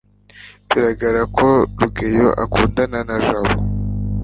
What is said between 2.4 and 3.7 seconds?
akundana na jabo